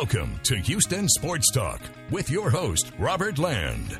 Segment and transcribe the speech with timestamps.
[0.00, 1.78] Welcome to Houston Sports Talk
[2.10, 3.98] with your host, Robert Land.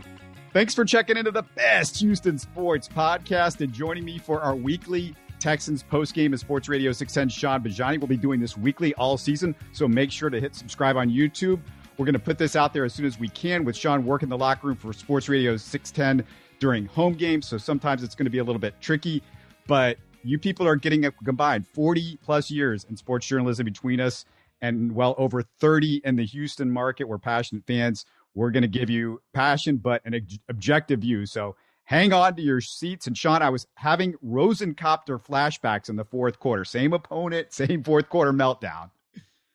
[0.55, 5.15] Thanks for checking into the best Houston sports podcast and joining me for our weekly
[5.41, 7.29] Texans postgame of Sports Radio 610.
[7.29, 10.97] Sean Bajani will be doing this weekly all season, so make sure to hit subscribe
[10.97, 11.61] on YouTube.
[11.99, 14.31] We're going to put this out there as soon as we can with Sean working
[14.31, 16.27] the locker room for Sports Radio 610
[16.61, 17.47] during home games.
[17.47, 19.23] So sometimes it's going to be a little bit tricky,
[19.67, 24.25] but you people are getting a combined 40 plus years in sports journalism between us
[24.61, 27.05] and well over 30 in the Houston market.
[27.05, 28.05] We're passionate fans.
[28.35, 31.27] We're going to give you passion, but an objective view.
[31.27, 33.07] So hang on to your seats.
[33.07, 36.65] And Sean, I was having Rosencopter flashbacks in the fourth quarter.
[36.65, 38.91] Same opponent, same fourth quarter meltdown.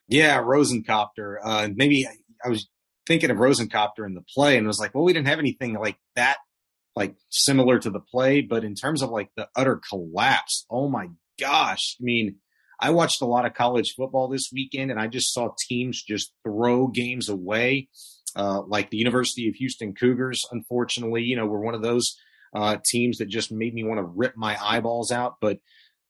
[0.07, 1.37] Yeah, Rosencopter.
[1.43, 2.07] Uh, maybe
[2.43, 2.67] I was
[3.07, 5.97] thinking of Rosencopter in the play and was like, well, we didn't have anything like
[6.15, 6.37] that,
[6.95, 8.41] like similar to the play.
[8.41, 11.09] But in terms of like the utter collapse, oh my
[11.39, 11.95] gosh.
[11.99, 12.37] I mean,
[12.79, 16.33] I watched a lot of college football this weekend and I just saw teams just
[16.43, 17.89] throw games away.
[18.35, 22.17] Uh, like the University of Houston Cougars, unfortunately, you know, were one of those
[22.53, 25.35] uh, teams that just made me want to rip my eyeballs out.
[25.39, 25.59] But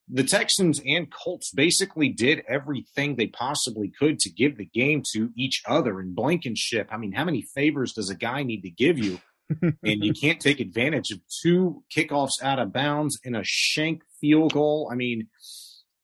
[0.07, 5.31] the Texans and Colts basically did everything they possibly could to give the game to
[5.35, 6.00] each other.
[6.00, 9.19] And Blankenship, I mean, how many favors does a guy need to give you?
[9.61, 14.53] and you can't take advantage of two kickoffs out of bounds and a shank field
[14.53, 14.89] goal.
[14.91, 15.27] I mean,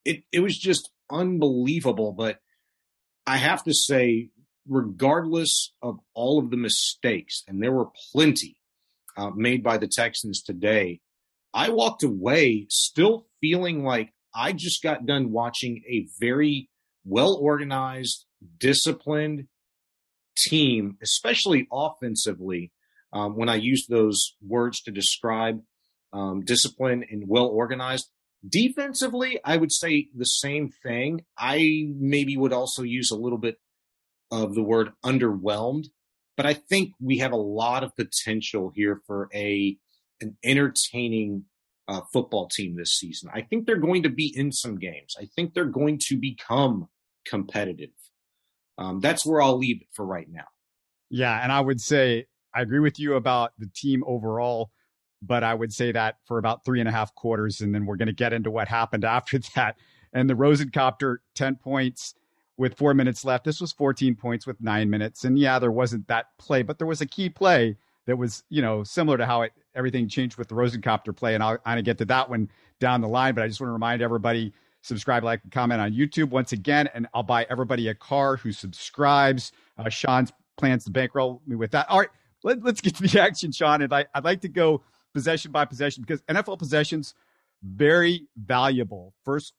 [0.06, 2.12] it, it was just unbelievable.
[2.12, 2.40] But
[3.26, 4.30] I have to say,
[4.68, 8.58] regardless of all of the mistakes, and there were plenty
[9.18, 11.02] uh, made by the Texans today,
[11.54, 16.70] I walked away still feeling like I just got done watching a very
[17.04, 18.26] well organized,
[18.58, 19.48] disciplined
[20.38, 22.72] team, especially offensively.
[23.14, 25.62] Um, when I use those words to describe
[26.14, 28.10] um, discipline and well organized,
[28.48, 31.26] Defensively, I would say the same thing.
[31.38, 33.58] I maybe would also use a little bit
[34.32, 35.86] of the word underwhelmed,
[36.38, 39.78] but I think we have a lot of potential here for a
[40.22, 41.46] an entertaining
[41.88, 43.30] uh, football team this season.
[43.34, 45.16] I think they're going to be in some games.
[45.20, 46.88] I think they're going to become
[47.26, 47.90] competitive.
[48.78, 50.46] Um, that's where I'll leave it for right now.
[51.10, 54.72] Yeah, and I would say I agree with you about the team overall
[55.22, 57.62] but I would say that for about three and a half quarters.
[57.62, 59.78] And then we're going to get into what happened after that.
[60.14, 62.16] And the Rosencopter, 10 points
[62.58, 63.46] with four minutes left.
[63.46, 65.24] This was 14 points with nine minutes.
[65.24, 67.78] And yeah, there wasn't that play, but there was a key play
[68.08, 71.34] that was, you know, similar to how it, everything changed with the Rosencopter play.
[71.34, 72.50] And I'll kind of get to that one
[72.80, 73.36] down the line.
[73.36, 76.90] But I just want to remind everybody subscribe, like, and comment on YouTube once again.
[76.94, 79.52] And I'll buy everybody a car who subscribes.
[79.78, 81.90] Uh, Sean's plans to bankroll me with that.
[81.90, 82.10] All right,
[82.44, 83.82] let, us get to the action, Sean.
[83.82, 87.14] And I, I'd like to go possession by possession because NFL possessions
[87.64, 89.14] very valuable.
[89.24, 89.54] First,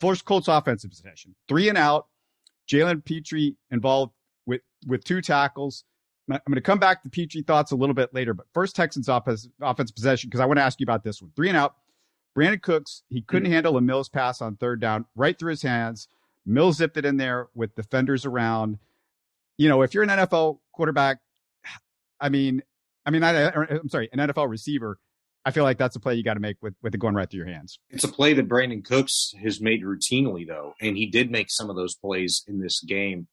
[0.00, 2.06] first Colts offensive possession, three and out.
[2.70, 4.12] Jalen Pitre involved
[4.46, 5.84] with with two tackles.
[6.30, 9.08] I'm going to come back to Pitre thoughts a little bit later, but first Texans
[9.08, 11.32] offense, offensive possession because I want to ask you about this one.
[11.34, 11.76] Three and out.
[12.36, 13.54] Brandin Cooks he couldn't mm-hmm.
[13.54, 16.08] handle a Mills pass on third down, right through his hands.
[16.46, 18.78] Mills zipped it in there with defenders around.
[19.56, 21.18] You know, if you're an NFL quarterback,
[22.20, 22.62] I mean,
[23.08, 24.98] I mean, I, am sorry, an NFL receiver.
[25.42, 27.28] I feel like that's a play you got to make with with it going right
[27.28, 27.78] through your hands.
[27.88, 31.70] It's a play that Brandin Cooks has made routinely, though, and he did make some
[31.70, 33.28] of those plays in this game.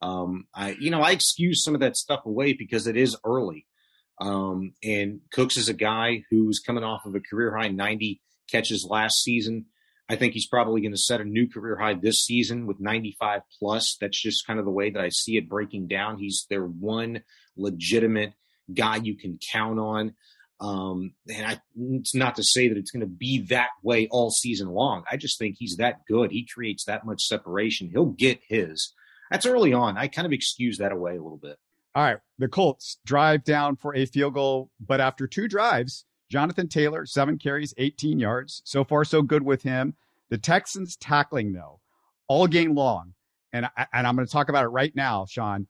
[0.00, 3.66] Um, I, you know, I excuse some of that stuff away because it is early.
[4.20, 8.86] Um, and Cooks is a guy who's coming off of a career high 90 catches
[8.88, 9.66] last season.
[10.08, 13.40] I think he's probably going to set a new career high this season with 95
[13.58, 13.96] plus.
[14.00, 16.18] That's just kind of the way that I see it breaking down.
[16.18, 17.22] He's their one
[17.56, 18.34] legitimate
[18.72, 20.14] guy you can count on.
[20.58, 24.30] Um, and I, it's not to say that it's going to be that way all
[24.30, 25.04] season long.
[25.10, 26.30] I just think he's that good.
[26.30, 27.90] He creates that much separation.
[27.90, 28.94] He'll get his.
[29.30, 29.98] That's early on.
[29.98, 31.58] I kind of excuse that away a little bit.
[31.94, 32.18] All right.
[32.38, 37.38] The Colts drive down for a field goal, but after two drives, Jonathan Taylor, seven
[37.38, 38.62] carries, 18 yards.
[38.64, 39.94] So far, so good with him.
[40.30, 41.80] The Texans tackling, though,
[42.28, 43.14] all game long.
[43.52, 45.66] And, I, and I'm going to talk about it right now, Sean.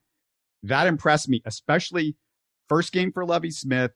[0.63, 2.17] That impressed me, especially
[2.69, 3.93] first game for Lovie Smith,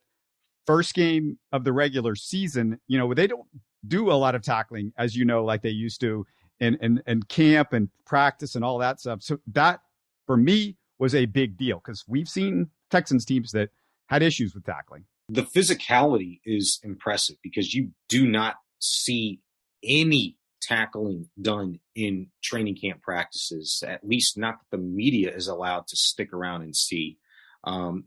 [0.66, 2.80] first game of the regular season.
[2.86, 3.46] You know, they don't
[3.86, 6.26] do a lot of tackling, as you know, like they used to
[6.58, 9.22] in, in, in camp and practice and all that stuff.
[9.22, 9.80] So that
[10.26, 13.70] for me was a big deal because we've seen Texans teams that
[14.08, 15.04] had issues with tackling.
[15.28, 19.40] The physicality is impressive because you do not see
[19.84, 25.86] any tackling done in training camp practices, at least not that the media is allowed
[25.86, 27.18] to stick around and see.
[27.64, 28.04] Um,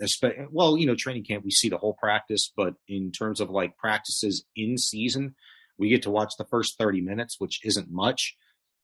[0.52, 3.78] well, you know, training camp, we see the whole practice, but in terms of like
[3.78, 5.36] practices in season,
[5.78, 8.36] we get to watch the first 30 minutes, which isn't much.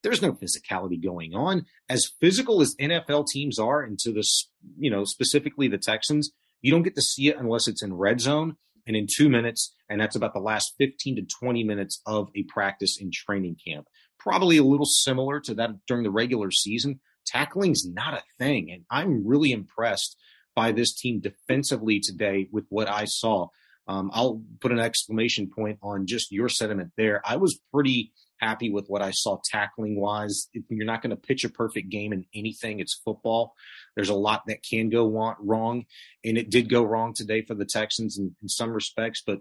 [0.02, 1.66] there's no physicality going on.
[1.90, 6.32] As physical as NFL teams are, and to this, you know, specifically the Texans,
[6.62, 8.56] you don't get to see it unless it's in red zone
[8.88, 9.76] and in two minutes.
[9.90, 13.88] And that's about the last 15 to 20 minutes of a practice in training camp.
[14.18, 17.00] Probably a little similar to that during the regular season.
[17.26, 18.72] Tackling's not a thing.
[18.72, 20.16] And I'm really impressed
[20.60, 23.48] by this team defensively today with what I saw.
[23.88, 27.22] Um, I'll put an exclamation point on just your sentiment there.
[27.26, 28.12] I was pretty
[28.42, 30.50] happy with what I saw tackling wise.
[30.68, 32.82] You're not going to pitch a perfect game in anything.
[32.82, 33.54] It's football.
[33.96, 35.08] There's a lot that can go
[35.40, 35.86] wrong,
[36.26, 39.24] and it did go wrong today for the Texans in, in some respects.
[39.26, 39.40] But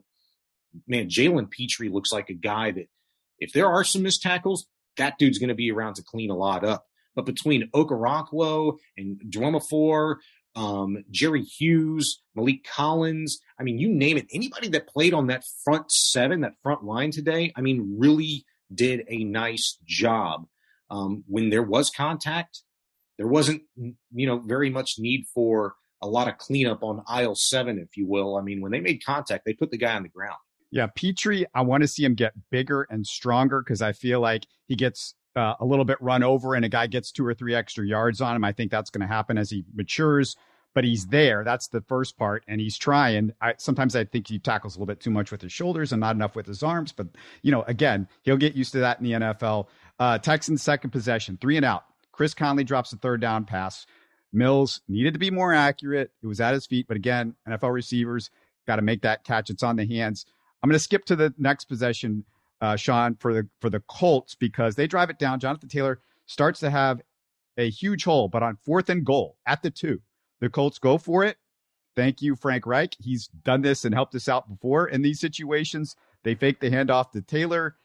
[0.87, 2.87] man, Jalen Pitre looks like a guy that
[3.41, 4.69] if there are some missed tackles,
[4.99, 6.85] that dude's going to be around to clean a lot up.
[7.19, 10.19] But between Okoronkwo and Dwumfour,
[10.59, 14.27] um, Jerry Hughes, Maliek Collins, I mean, you name it.
[14.33, 18.45] Anybody that played on that front seven, that front line today, I mean, really
[18.75, 20.47] did a nice job.
[20.91, 22.63] Um, when there was contact,
[23.19, 27.79] there wasn't, you know, very much need for a lot of cleanup on aisle seven,
[27.79, 28.37] if you will.
[28.37, 30.39] I mean, when they made contact, they put the guy on the ground.
[30.73, 34.45] Yeah, Pitre, I want to see him get bigger and stronger because I feel like
[34.67, 37.55] he gets uh, a little bit run over and a guy gets two or three
[37.55, 38.45] extra yards on him.
[38.45, 40.37] I think that's going to happen as he matures,
[40.75, 41.45] but he's there.
[41.45, 43.33] That's the first part, and he's trying.
[43.41, 46.01] I, sometimes I think he tackles a little bit too much with his shoulders and
[46.01, 47.09] not enough with his arms, but
[47.43, 49.67] you know, again, he'll get used to that in the NFL.
[49.99, 51.85] Uh, Texans second possession, three and out.
[52.13, 53.87] Chris Conley drops a third down pass.
[54.33, 56.11] Mills needed to be more accurate.
[56.23, 58.31] It was at his feet, but again, NFL receivers
[58.67, 59.51] got to make that catch.
[59.51, 60.27] It's on the hands.
[60.63, 62.25] I'm going to skip to the next possession,
[62.61, 65.41] uh, Sean, for the for the Colts because they drive it down.
[65.41, 67.01] Jonathan Taylor starts to have
[67.57, 70.01] a huge hole, but on fourth and goal at the two,
[70.41, 71.37] the Colts go for it.
[71.97, 72.95] Thank you, Frank Reich.
[73.01, 75.97] He's done this and helped us out before in these situations.
[76.23, 77.77] They fake the handoff to Taylor.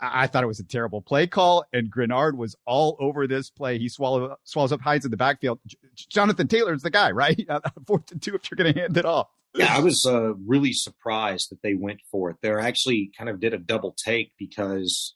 [0.00, 3.78] I thought it was a terrible play call, and Greenard was all over this play.
[3.78, 5.60] He swallow, swallows up Hines in the backfield.
[5.66, 5.76] J-
[6.08, 7.46] Jonathan Taylor's the guy, right?
[7.86, 9.28] Fourth and two if you're going to hand it off.
[9.54, 12.36] Yeah, I was uh, really surprised that they went for it.
[12.42, 15.14] They actually kind of did a double take because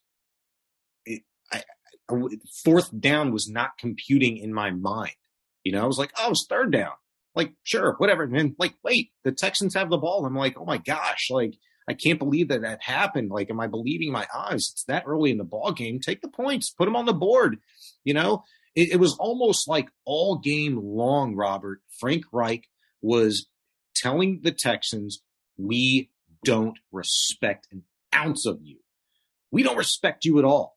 [1.07, 1.63] it, I,
[2.11, 2.27] I,
[2.65, 5.15] fourth down was not computing in my mind.
[5.67, 6.93] You know, I was like, oh, it's third down.
[7.35, 8.23] Like, sure, whatever.
[8.23, 10.25] And then, like, wait, the Texans have the ball.
[10.25, 11.55] I'm like, oh my gosh, like
[11.89, 13.33] I can't believe that that happened.
[13.33, 14.71] Like, am I believing my eyes?
[14.71, 15.99] It's that early in the ball game.
[15.99, 17.57] Take the points, put them on the board.
[18.05, 18.45] You know,
[18.77, 21.81] it, it was almost like all game long, Robert.
[21.99, 22.69] Frank Reich
[23.03, 23.49] was
[23.97, 25.21] telling the Texans,
[25.57, 26.11] we
[26.45, 27.83] don't respect an
[28.15, 28.79] ounce of you.
[29.51, 30.77] We don't respect you at all.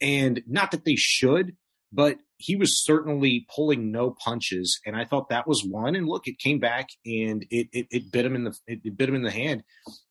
[0.00, 1.56] And not that they should,
[1.92, 5.96] but he was certainly pulling no punches, and I thought that was one.
[5.96, 8.96] And look, it came back and it it, it bit him in the it, it
[8.96, 9.64] bit him in the hand.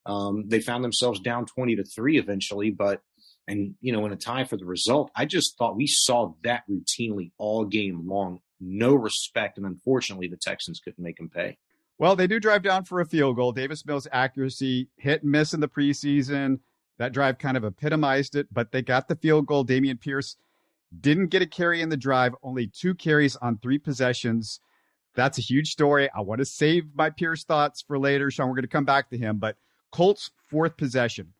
[0.05, 3.01] Um, they found themselves down twenty to three eventually, but
[3.47, 5.11] and you know in a tie for the result.
[5.15, 8.39] I just thought we saw that routinely all game long.
[8.59, 11.57] No respect, and unfortunately, the Texans couldn't make him pay.
[11.99, 13.51] Well, they do drive down for a field goal.
[13.51, 16.59] Davis Mills' accuracy hit and miss in the preseason.
[16.99, 19.65] That drive kind of epitomized it, but they got the field goal.
[19.65, 20.35] Dameon Pierce
[21.01, 24.59] didn't get a carry in the drive, only two carries on three possessions.
[25.15, 26.09] That's a huge story.
[26.15, 28.47] I want to save my Pierce thoughts for later, Sean.
[28.47, 29.57] We're going to come back to him, but
[29.91, 31.33] Colts fourth possession.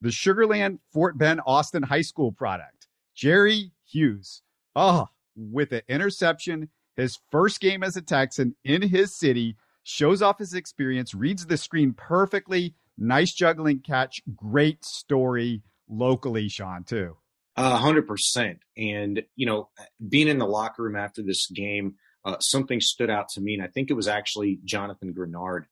[0.00, 2.86] The Sugarland Fort Bend Austin High School product.
[3.14, 4.42] Jerry Hughes.
[4.76, 10.38] Oh, with an interception, his first game as a Texan in his city, shows off
[10.38, 12.74] his experience, reads the screen perfectly.
[12.96, 14.20] Nice juggling catch.
[14.36, 17.16] Great story locally, Sean, too.
[17.58, 18.58] Hundred percent.
[18.76, 19.68] And, you know,
[20.06, 23.54] being in the locker room after this game, uh, something stood out to me.
[23.54, 25.64] And I think it was actually Jonathan Greenard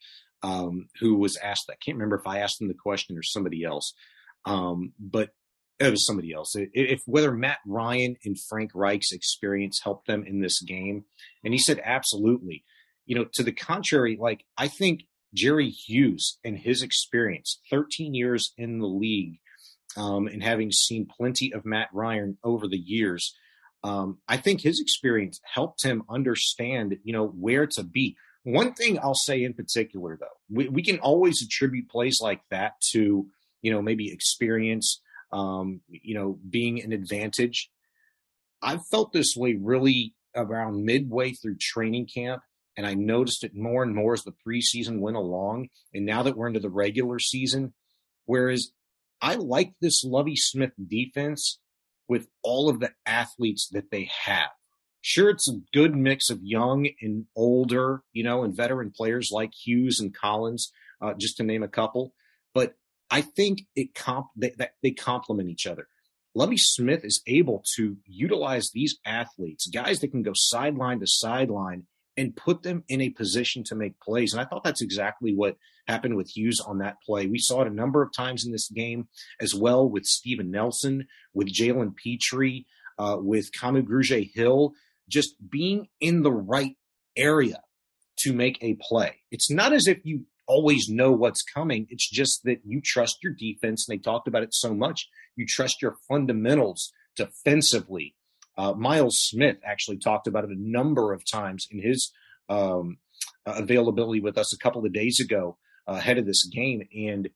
[0.43, 3.65] um, who was asked, I can't remember if I asked him the question or somebody
[3.65, 3.95] else.
[4.45, 5.31] Um, but
[5.79, 6.55] it was somebody else.
[6.57, 11.05] If whether Matt Ryan and Frank Reich's experience helped them in this game,
[11.45, 12.65] and he said absolutely.
[13.05, 15.03] You know, to the contrary, like I think
[15.35, 19.39] Jerry Hughes and his experience, 13 years in the league,
[19.97, 23.35] um, and having seen plenty of Matt Ryan over the years,
[23.83, 28.17] um, I think his experience helped him understand, you know, where to be.
[28.43, 32.81] One thing I'll say in particular, though, we, we can always attribute plays like that
[32.93, 33.27] to,
[33.63, 35.01] you know, maybe experience,
[35.33, 37.71] um, you know, being an advantage.
[38.63, 42.43] I've felt this way really around midway through training camp.
[42.77, 45.69] And I noticed it more and more as the preseason went along.
[45.95, 47.73] And now that we're into the regular season,
[48.27, 48.71] whereas
[49.21, 51.59] I like this Lovie Smith defense
[52.09, 54.51] with all of the athletes that they have.
[55.01, 59.53] Sure, it's a good mix of young and older, you know, and veteran players like
[59.55, 62.13] Hughes and Collins, uh, just to name a couple.
[62.55, 62.75] But
[63.11, 65.89] I think it comp they, they complement each other.
[66.35, 71.87] Lovie Smith is able to utilize these athletes, guys that can go sideline to sideline,
[72.17, 74.33] and put them in a position to make plays.
[74.33, 75.57] And I thought that's exactly what
[75.87, 77.27] happened with Hughes on that play.
[77.27, 79.09] We saw it a number of times in this game
[79.41, 82.65] as well with Steven Nelson, with Jalen Pitre,
[82.99, 84.73] uh, with Kamu Grugier Hill,
[85.09, 86.77] just being in the right
[87.17, 87.61] area
[88.19, 89.21] to make a play.
[89.31, 91.87] It's not as if you always know what's coming.
[91.91, 93.87] It's just that you trust your defense.
[93.87, 95.09] And they talked about it so much.
[95.37, 98.15] You trust your fundamentals defensively.
[98.57, 102.13] Uh, Miles Smith actually talked about it a number of times in his
[102.49, 102.99] um,
[103.45, 105.57] availability with us a couple of days ago
[105.89, 106.83] uh, ahead of this game.
[106.97, 107.29] And,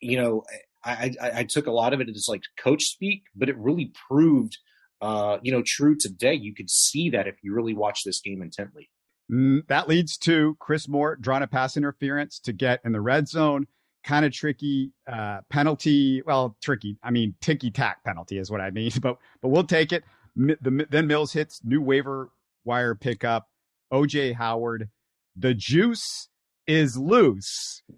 [0.00, 0.44] you know,
[0.84, 3.92] I, I, I, took a lot of it as like coach speak, but it really
[4.08, 4.58] proved,
[5.00, 6.34] uh, you know, true today.
[6.34, 8.90] You could see that if you really watch this game intently.
[9.30, 13.28] Mm, that leads to Chris Moore drawing a pass interference to get in the red
[13.28, 13.66] zone.
[14.04, 16.22] Kind of tricky uh, penalty.
[16.24, 16.96] Well, tricky.
[17.02, 18.92] I mean, ticky tack penalty is what I mean.
[19.00, 20.04] But but we'll take it.
[20.36, 22.30] The, then Mills hits new waiver
[22.64, 23.48] wire pickup.
[23.92, 24.90] OJ Howard.
[25.34, 26.28] The juice
[26.66, 27.82] is loose.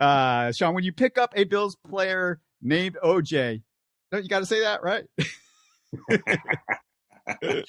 [0.00, 3.62] Uh, Sean, when you pick up a Bills player named OJ,
[4.10, 5.04] don't you got to say that right?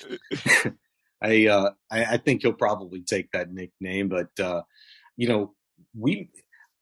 [1.22, 4.64] I, uh, I, I think he'll probably take that nickname, but uh,
[5.18, 5.54] you know,
[5.98, 6.30] we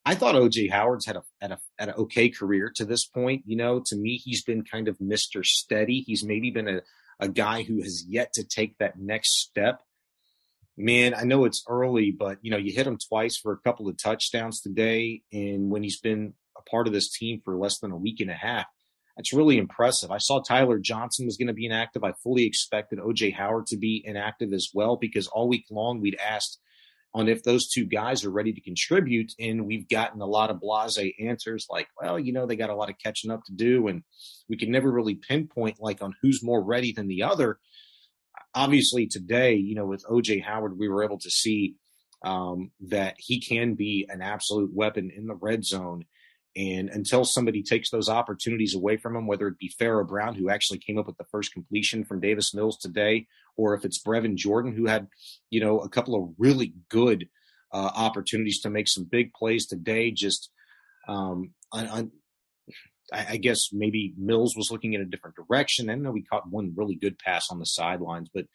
[0.05, 3.43] I thought OJ Howard's had a had a had an okay career to this point.
[3.45, 6.01] You know, to me, he's been kind of Mister Steady.
[6.01, 6.81] He's maybe been a
[7.23, 9.81] a guy who has yet to take that next step.
[10.75, 13.87] Man, I know it's early, but you know, you hit him twice for a couple
[13.87, 17.91] of touchdowns today, and when he's been a part of this team for less than
[17.91, 18.65] a week and a half,
[19.15, 20.11] that's really impressive.
[20.11, 22.03] I saw Tyler Johnson was going to be inactive.
[22.03, 26.19] I fully expected OJ Howard to be inactive as well because all week long we'd
[26.19, 26.59] asked
[27.13, 30.59] on if those two guys are ready to contribute, and we've gotten a lot of
[30.59, 33.87] blase answers like, well, you know, they got a lot of catching up to do,
[33.87, 34.03] and
[34.49, 37.59] we can never really pinpoint like on who's more ready than the other.
[38.55, 41.75] Obviously, today, you know, with OJ Howard, we were able to see
[42.23, 46.05] um, that he can be an absolute weapon in the red zone
[46.55, 50.49] and until somebody takes those opportunities away from him, whether it be Pharaoh Brown, who
[50.49, 54.35] actually came up with the first completion from Davis Mills today, or if it's Brevin
[54.35, 55.07] Jordan, who had,
[55.49, 57.27] you know, a couple of really good
[57.71, 60.51] uh, opportunities to make some big plays today, just,
[61.07, 61.53] um,
[63.11, 65.89] I guess maybe Mills was looking in a different direction.
[65.89, 68.45] I know we caught one really good pass on the sidelines, but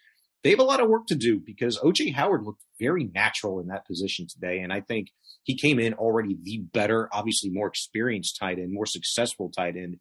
[0.42, 3.68] they have a lot of work to do because OJ Howard looked very natural in
[3.68, 4.60] that position today.
[4.60, 5.08] And I think
[5.42, 9.96] he came in already the better, obviously more experienced tight end, more successful tight end.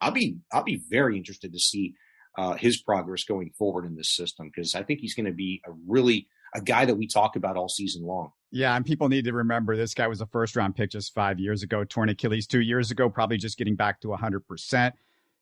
[0.00, 1.94] I'll be I'll be very interested to see
[2.36, 5.62] uh, his progress going forward in this system because I think he's going to be
[5.66, 8.30] a really a guy that we talk about all season long.
[8.50, 11.40] Yeah, and people need to remember this guy was a first round pick just five
[11.40, 14.92] years ago, torn Achilles two years ago, probably just getting back to 100%.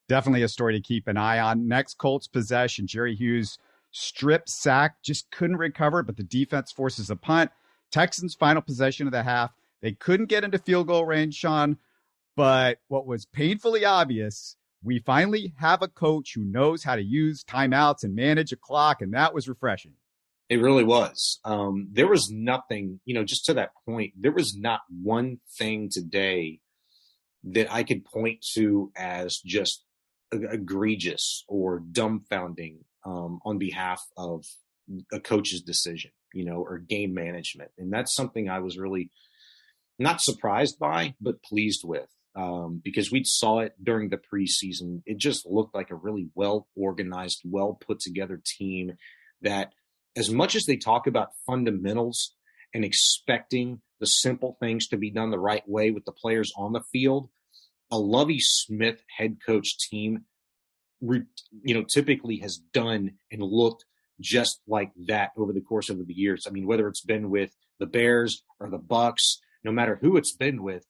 [0.08, 1.68] Definitely a story to keep an eye on.
[1.68, 3.58] Next Colts possession, Jerry Hughes
[3.92, 7.50] strip sack, just couldn't recover, but the defense forces a punt.
[7.90, 9.52] Texans' final possession of the half.
[9.82, 11.76] They couldn't get into field goal range, Sean,
[12.36, 17.44] but what was painfully obvious, we finally have a coach who knows how to use
[17.44, 19.92] timeouts and manage a clock, and that was refreshing.
[20.48, 21.40] It really was.
[21.44, 25.88] Um, there was nothing, you know, just to that point, there was not one thing
[25.90, 26.60] today
[27.44, 29.84] that I could point to as just
[30.32, 34.44] egregious or dumbfounding um, on behalf of
[35.12, 37.70] a coach's decision, you know, or game management.
[37.78, 39.10] And that's something I was really
[39.98, 42.08] not surprised by, but pleased with.
[42.34, 45.02] Um, because we saw it during the preseason.
[45.04, 48.92] It just looked like a really well organized, well put together team
[49.42, 49.72] that,
[50.16, 52.34] as much as they talk about fundamentals
[52.72, 56.72] and expecting the simple things to be done the right way with the players on
[56.72, 57.28] the field,
[57.90, 60.24] a Lovie Smith head coach team
[61.02, 63.84] you know, typically has done and looked
[64.20, 66.46] just like that over the course of the years.
[66.46, 70.34] I mean, whether it's been with the Bears or the Bucks, no matter who it's
[70.34, 70.84] been with,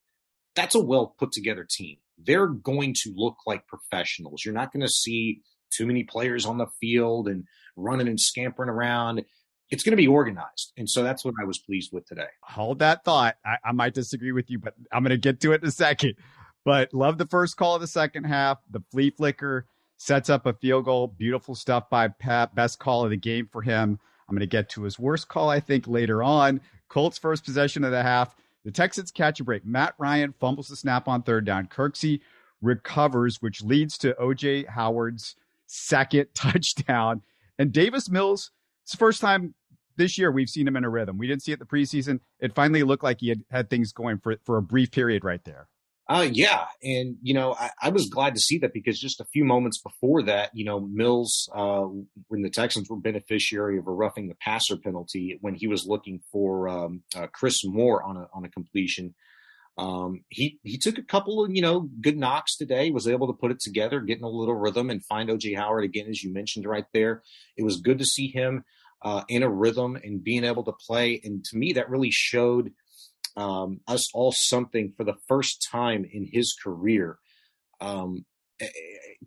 [0.54, 1.97] that's a well put together team.
[2.19, 4.45] They're going to look like professionals.
[4.45, 5.40] You're not going to see
[5.71, 9.25] too many players on the field and running and scampering around.
[9.71, 10.73] It's going to be organized.
[10.76, 12.26] And so that's what I was pleased with today.
[12.42, 13.37] Hold that thought.
[13.45, 15.73] I, I might disagree with you, but I'm going to get to it in a
[15.73, 16.14] second.
[16.64, 19.66] But love the first call of the second half, the flea flicker
[20.02, 21.06] sets up a field goal.
[21.06, 22.56] Beautiful stuff by Pep.
[22.56, 24.00] Best call of the game for him.
[24.28, 26.61] I'm going to get to his worst call, I think, later on.
[26.88, 28.35] Colts first possession of the half.
[28.64, 29.64] The Texans catch a break.
[29.64, 31.66] Matt Ryan fumbles the snap on third down.
[31.68, 32.21] Kirksey
[32.61, 37.23] recovers, which leads to OJ Howard's second touchdown.
[37.59, 38.50] And Davis Mills,
[38.82, 39.54] it's the first time
[39.97, 41.16] this year we've seen him in a rhythm.
[41.16, 42.18] We didn't see it the preseason.
[42.40, 45.44] It finally looked like he had had things going for for a brief period right
[45.44, 45.68] there.
[46.09, 49.25] Uh, yeah, and you know, I, I, was glad to see that because just a
[49.26, 51.87] few moments before that, you know, Mills, uh,
[52.26, 56.21] when the Texans were beneficiary of a roughing the passer penalty when he was looking
[56.32, 59.14] for um, uh, Chris Moore on a on a completion.
[59.78, 63.38] Um, he he took a couple of you know good knocks today, was able to
[63.38, 66.66] put it together, getting a little rhythm, and find OJ Howard again, as you mentioned
[66.66, 67.23] right there.
[67.56, 68.64] It was good to see him
[69.02, 72.73] uh, in a rhythm and being able to play, and to me, that really showed
[73.36, 77.18] um, us all something for the first time in his career.
[77.80, 78.24] Um,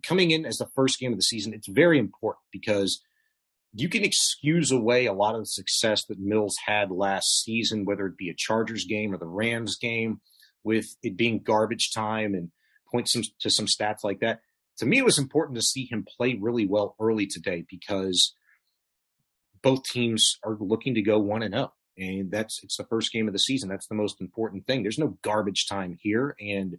[0.02, 3.02] coming in as the first game of the season, it's very important because
[3.74, 8.06] you can excuse away a lot of the success that Mills had last season, whether
[8.06, 10.20] it be a Chargers game or the Rams game,
[10.64, 12.50] with it being garbage time and
[12.90, 14.40] point some, to some stats like that.
[14.78, 18.34] To me, it was important to see him play really well early today because
[19.62, 23.26] both teams are looking to go one and up and that's it's the first game
[23.26, 23.68] of the season.
[23.68, 24.82] That's the most important thing.
[24.82, 26.76] There's no garbage time here, and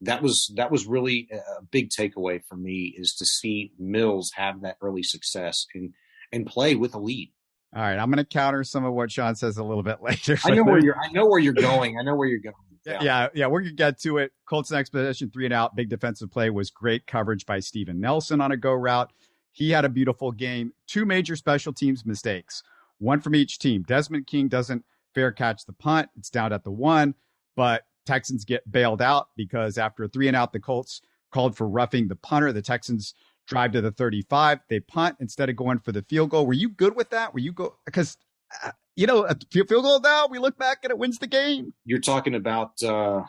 [0.00, 4.62] that was that was really a big takeaway for me is to see Mills have
[4.62, 5.92] that early success and
[6.32, 7.32] and play with a lead.
[7.74, 10.38] All right, I'm going to counter some of what Sean says a little bit later.
[10.44, 10.96] I know where you're.
[10.96, 11.98] I know where you're going.
[11.98, 12.54] I know where you're going.
[12.86, 14.32] Yeah, yeah, yeah we're gonna get to it.
[14.46, 15.74] Colts next possession, three and out.
[15.74, 19.10] Big defensive play was great coverage by Steven Nelson on a go route.
[19.52, 20.74] He had a beautiful game.
[20.86, 22.62] Two major special teams mistakes
[22.98, 23.82] one from each team.
[23.82, 24.84] Desmond King doesn't
[25.14, 26.08] fair catch the punt.
[26.16, 27.14] It's down at the one,
[27.56, 31.00] but Texans get bailed out because after a three and out, the Colts
[31.32, 32.52] called for roughing the punter.
[32.52, 33.14] The Texans
[33.46, 34.60] drive to the 35.
[34.68, 36.46] They punt instead of going for the field goal.
[36.46, 37.32] Were you good with that?
[37.32, 38.16] Were you go because
[38.62, 41.72] uh, you know a field goal now we look back and it wins the game.
[41.84, 42.82] You're talking about.
[42.82, 43.22] uh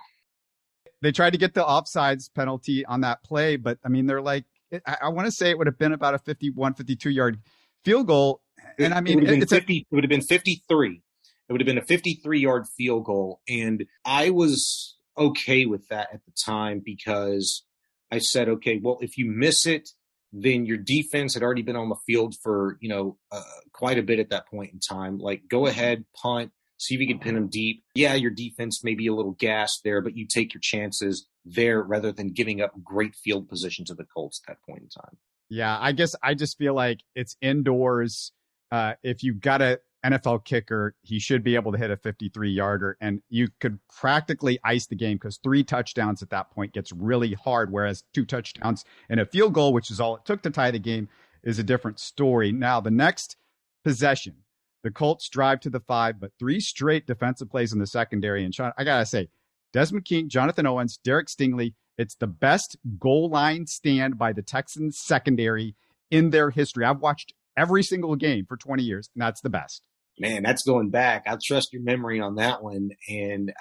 [1.01, 4.45] They tried to get the offsides penalty on that play, but I mean they're like
[4.85, 7.39] I, I want to say it would have been about a 51, 52 yard
[7.83, 8.41] field goal
[8.79, 11.01] and I mean, it, 50, a, it would have been 53.
[11.47, 13.41] It would have been a 53 yard field goal.
[13.47, 17.63] And I was okay with that at the time because
[18.11, 19.89] I said, okay, well, if you miss it,
[20.33, 23.41] then your defense had already been on the field for, you know, uh,
[23.73, 25.17] quite a bit at that point in time.
[25.17, 27.83] Like, go ahead, punt, see if you can pin them deep.
[27.93, 31.81] Yeah, your defense may be a little gassed there, but you take your chances there
[31.81, 35.17] rather than giving up great field position to the Colts at that point in time.
[35.49, 38.33] Yeah, I guess I just feel like it's indoors
[38.71, 42.51] uh, if you got a NFL kicker, he should be able to hit a 53
[42.51, 46.91] yarder and you could practically ice the game because three touchdowns at that point gets
[46.91, 47.71] really hard.
[47.71, 50.79] Whereas two touchdowns and a field goal, which is all it took to tie the
[50.79, 51.09] game,
[51.43, 52.51] is a different story.
[52.51, 53.37] Now, the next
[53.83, 54.35] possession,
[54.83, 58.45] the Colts drive to the five, but three straight defensive plays in the secondary.
[58.45, 59.29] And Sean, I got to say,
[59.73, 64.99] Desmond King, Jonathan Owens, Derek Stingley, it's the best goal line stand by the Texans
[64.99, 65.75] secondary
[66.11, 66.85] in their history.
[66.85, 69.85] I've watched every single game for 20 years, and that's the best.
[70.17, 71.23] Man, that's going back.
[71.27, 73.51] I trust your memory on that one, and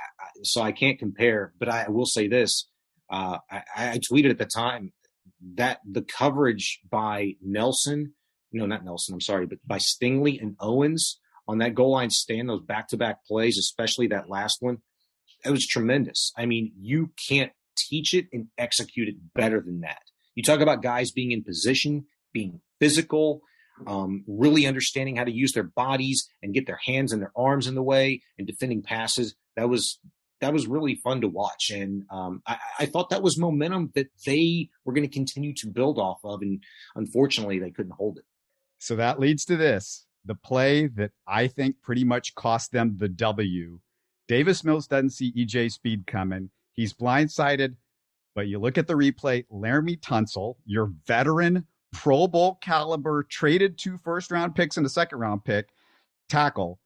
[0.42, 1.52] so I can't compare.
[1.58, 2.68] But I will say this:
[3.10, 4.92] uh, I, I tweeted at the time
[5.56, 8.14] that the coverage by Nelson,
[8.52, 12.48] no, not Nelson, I'm sorry, but by Stingley and Owens on that goal line stand,
[12.48, 14.78] those back to back plays, especially that last one,
[15.44, 16.32] it was tremendous.
[16.36, 20.02] I mean, you can't teach it and execute it better than that.
[20.34, 23.42] You talk about guys being in position, being physical,
[23.86, 27.66] um, really understanding how to use their bodies and get their hands and their arms
[27.66, 29.34] in the way and defending passes.
[29.56, 29.98] That was
[30.40, 34.08] that was really fun to watch, and um, I, I, thought that was momentum that
[34.26, 36.42] they were going to continue to build off of.
[36.42, 36.62] And
[36.96, 38.24] unfortunately, they couldn't hold it.
[38.78, 43.08] So that leads to this: the play that I think pretty much cost them the
[43.08, 43.80] W.
[44.26, 46.50] Davis Mills doesn't see EJ Speed coming.
[46.72, 47.76] He's blindsided,
[48.34, 49.44] but you look at the replay.
[49.52, 55.18] Laremy Tunsil, your veteran Pro Bowl caliber, traded two first round picks and a second
[55.18, 55.68] round pick,
[56.28, 56.78] tackle,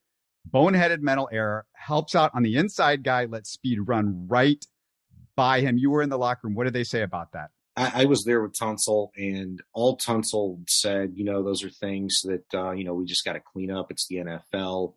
[0.49, 4.63] boneheaded mental error, helps out on the inside guy, lets speed run right
[5.35, 5.77] by him.
[5.77, 6.55] You were in the locker room.
[6.55, 7.49] What did they say about that?
[7.75, 12.21] I, I was there with Tunsil, and all Tunsil said, you know, those are things
[12.23, 13.91] that, uh, you know, we just got to clean up.
[13.91, 14.93] It's the NFL.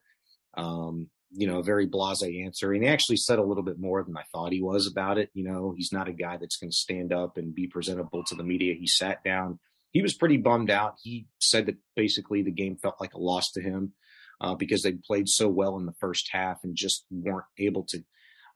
[0.55, 2.72] Um, you know, a very blase answer.
[2.72, 5.31] And he actually said a little bit more than I thought he was about it.
[5.33, 8.35] You know, he's not a guy that's going to stand up and be presentable to
[8.35, 8.75] the media.
[8.79, 9.59] He sat down
[9.92, 10.96] he was pretty bummed out.
[11.02, 13.92] He said that basically the game felt like a loss to him
[14.40, 18.02] uh, because they played so well in the first half and just weren't able to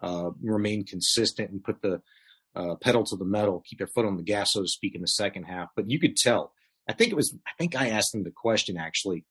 [0.03, 2.03] uh, remain consistent and put the
[2.55, 5.03] uh, pedal to the metal, keep their foot on the gas, so to speak, in
[5.03, 5.69] the second half.
[5.77, 6.53] But you could tell.
[6.89, 7.37] I think it was.
[7.47, 9.25] I think I asked him the question actually,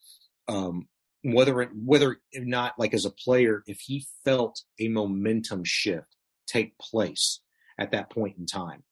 [0.48, 0.88] um,
[1.24, 6.16] whether it, whether or not, like as a player, if he felt a momentum shift
[6.46, 7.42] take place
[7.80, 8.84] at that point in time,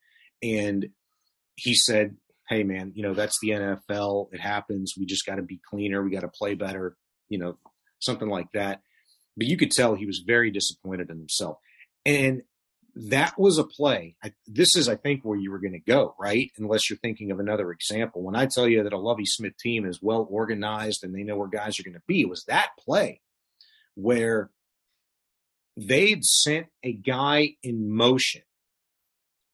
[0.42, 0.88] and
[1.56, 2.16] he said
[2.54, 4.30] hey man, you know, that's the NFL.
[4.32, 4.94] It happens.
[4.98, 6.04] We just got to be cleaner.
[6.04, 6.96] We got to play better,
[7.30, 7.58] you know,
[8.00, 8.82] something like that.
[9.36, 11.58] But you could tell he was very disappointed in himself.
[12.06, 12.44] And
[12.96, 14.16] that was a play.
[14.24, 16.52] I, this is, I think, where you were going to go, right?
[16.60, 18.22] Unless you're thinking of another example.
[18.22, 21.36] When I tell you that a Lovie Smith team is well organized and they know
[21.36, 23.22] where guys are going to be, it was that play
[23.96, 24.52] where
[25.76, 28.44] they'd sent a guy in motion.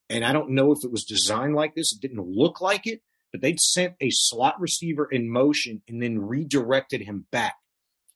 [0.09, 3.01] And I don't know if it was designed like this, it didn't look like it,
[3.31, 7.55] but they'd sent a slot receiver in motion and then redirected him back.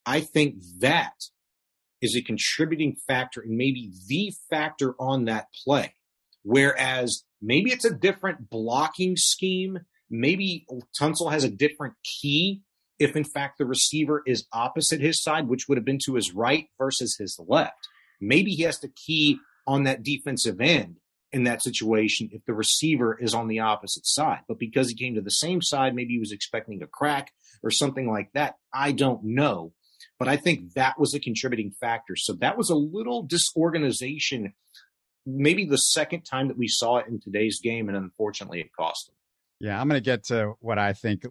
[0.05, 1.13] I think that
[2.01, 5.93] is a contributing factor and maybe the factor on that play.
[6.41, 9.79] Whereas maybe it's a different blocking scheme.
[10.09, 10.65] Maybe
[10.99, 12.61] Tunsil has a different key
[12.99, 16.33] if in fact the receiver is opposite his side, which would have been to his
[16.33, 17.87] right versus his left.
[18.19, 20.97] Maybe he has to key on that defensive end
[21.33, 24.41] in that situation if the receiver is on the opposite side.
[24.47, 27.71] But because he came to the same side, maybe he was expecting a crack or
[27.71, 28.55] something like that.
[28.73, 29.73] I don't know.
[30.19, 32.15] But I think that was a contributing factor.
[32.15, 34.53] So that was a little disorganization,
[35.25, 39.07] maybe the second time that we saw it in today's game, and unfortunately it cost
[39.07, 39.15] them.
[39.59, 41.25] Yeah, I'm going to get to what I think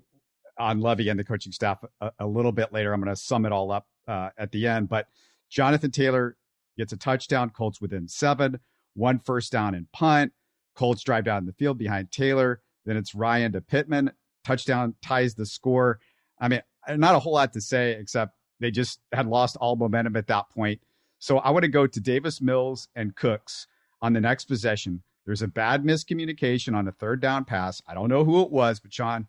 [0.59, 2.93] on Lovie and the coaching staff a, a little bit later.
[2.93, 4.89] I'm going to sum it all up uh, at the end.
[4.89, 5.07] But
[5.49, 6.37] Jonathan Taylor
[6.77, 8.59] gets a touchdown, Colts within seven,
[8.95, 10.33] one first down and punt.
[10.75, 12.61] Colts drive down the field behind Taylor.
[12.85, 14.13] Then it's Ryan to Pittman.
[14.45, 16.01] Touchdown ties the score.
[16.41, 20.17] I mean, not a whole lot to say except they just had lost all momentum
[20.17, 20.81] at that point.
[21.19, 23.67] So I want to go to Davis Mills and Cooks
[24.01, 25.03] on the next possession.
[25.25, 27.81] There's a bad miscommunication on a third down pass.
[27.87, 29.29] I don't know who it was, but Sean,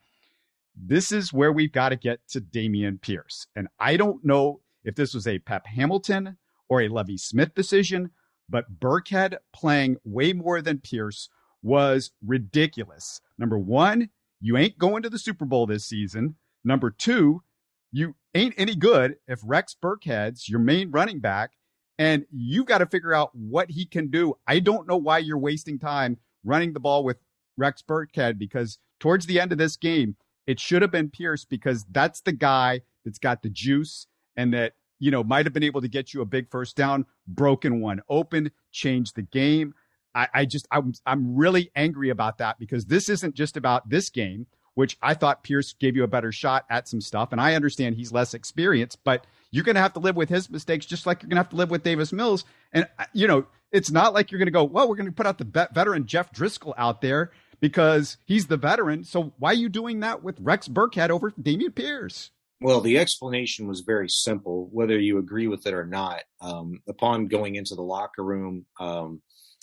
[0.76, 3.46] this is where we've got to get to Dameon Pierce.
[3.56, 8.10] And I don't know if this was a Pep Hamilton or a Lovie Smith decision,
[8.50, 11.30] but Burkhead playing way more than Pierce
[11.62, 13.22] was ridiculous.
[13.38, 14.10] Number one,
[14.42, 16.36] you ain't going to the Super Bowl this season.
[16.64, 17.44] Number two,
[17.92, 21.52] you ain't any good if Rex Burkhead's your main running back
[21.98, 24.36] and you've got to figure out what he can do.
[24.48, 27.18] I don't know why you're wasting time running the ball with
[27.58, 30.16] Rex Burkhead because towards the end of this game,
[30.48, 34.74] it should have been Pierce because that's the guy that's got the juice and that,
[35.04, 38.02] you know, might have been able to get you a big first down, broken one
[38.08, 39.74] open, change the game.
[40.16, 44.10] I, I just, I'm, I'm really angry about that because this isn't just about this
[44.10, 47.32] game which I thought Pierce gave you a better shot at some stuff.
[47.32, 50.50] And I understand he's less experienced, but you're going to have to live with his
[50.50, 52.44] mistakes just like you're going to have to live with Davis Mills.
[52.72, 55.12] And, uh, you know, it's not like you're going to go, well, we're going to
[55.12, 59.04] put out the veteran Jeff Driskel out there because he's the veteran.
[59.04, 62.32] So why are you doing that with Rex Burkhead over Dameon Pierce?
[62.62, 66.22] Well, the explanation was very simple, whether you agree with it or not.
[66.40, 69.22] Um, upon going into the locker room um,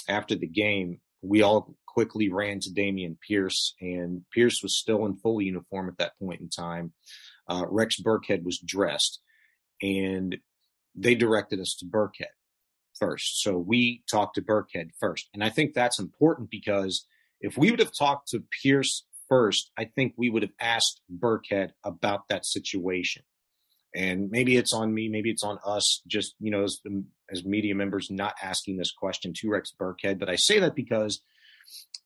[0.08, 5.16] after the game, we all quickly ran to Dameon Pierce, and Pierce was still in
[5.16, 6.92] full uniform at that point in time.
[7.48, 9.20] Uh, Rex Burkhead was dressed,
[9.82, 10.36] and
[10.94, 12.34] they directed us to Burkhead
[12.98, 13.42] first.
[13.42, 15.28] So we talked to Burkhead first.
[15.34, 17.06] And I think that's important because
[17.40, 21.70] if we would have talked to Pierce first, I think we would have asked Burkhead
[21.82, 23.22] about that situation.
[23.94, 26.78] And maybe it's on me, maybe it's on us, just you know, as
[27.30, 30.18] as media members, not asking this question to Rex Burkhead.
[30.18, 31.22] But I say that because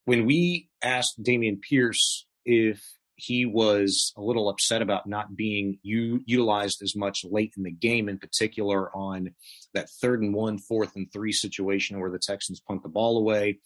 [0.05, 2.83] when we asked Dameon Pierce if
[3.17, 7.71] he was a little upset about not being u- utilized as much late in the
[7.71, 9.35] game, in particular on
[9.73, 13.59] that third and one, fourth and three situation where the Texans punt the ball away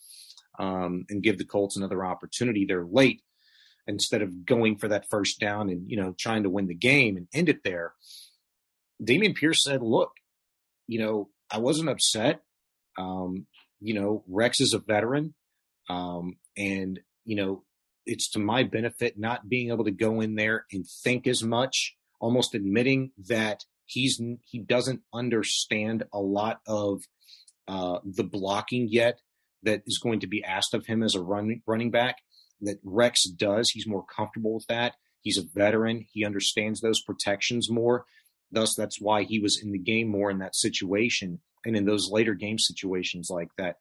[0.58, 2.66] um, and give the Colts another opportunity.
[2.66, 3.22] They're late
[3.88, 7.16] instead of going for that first down and you know trying to win the game
[7.16, 7.94] and end it there.
[9.02, 10.12] Dameon Pierce said, "Look,
[10.86, 12.42] you know, I wasn't upset.
[12.96, 13.46] Um,
[13.80, 15.34] you know, Rex is a veteran.
[15.88, 17.64] Um, and, you know,
[18.04, 21.94] it's to my benefit not being able to go in there and think as much,
[22.20, 27.02] almost admitting that he's he doesn't understand a lot of
[27.68, 29.20] uh, the blocking yet
[29.62, 32.16] that is going to be asked of him as a run, running back.
[32.60, 33.70] That Rex does.
[33.70, 34.94] He's more comfortable with that.
[35.20, 36.06] He's a veteran.
[36.12, 38.04] He understands those protections more.
[38.50, 42.10] Thus, that's why he was in the game more in that situation and in those
[42.10, 43.76] later game situations like that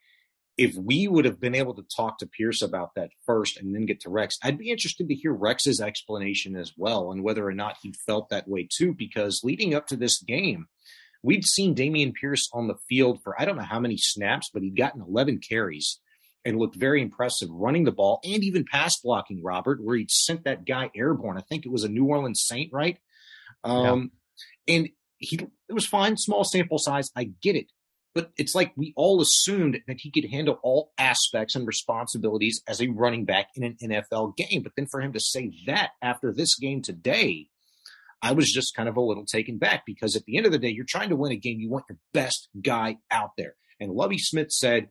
[0.58, 3.86] if we would have been able to talk to Pierce about that first and then
[3.86, 7.54] get to Rex, I'd be interested to hear Rex's explanation as well and whether or
[7.54, 8.94] not he felt that way too.
[8.94, 10.68] Because leading up to this game,
[11.22, 14.64] we'd seen Dameon Pierce on the field for I don't know how many snaps, but
[14.64, 16.00] he'd gotten 11 carries
[16.48, 20.46] and looked very impressive running the ball and even pass blocking, Robert, where he'd sent
[20.46, 21.38] that guy airborne.
[21.38, 22.98] I think it was a New Orleans Saint, right?
[23.66, 24.12] Um,
[24.66, 24.76] yeah.
[24.76, 25.36] And he
[25.68, 27.12] it was fine, small sample size.
[27.18, 27.68] I get it.
[28.16, 32.82] But it's like we all assumed that he could handle all aspects and responsibilities as
[32.82, 34.64] a running back in an NFL game.
[34.64, 37.50] But then for him to say that after this game today,
[38.22, 40.60] I was just kind of a little taken back because at the end of the
[40.60, 41.60] day, you're trying to win a game.
[41.60, 43.56] You want your best guy out there.
[43.82, 44.88] And Lovie Smith said,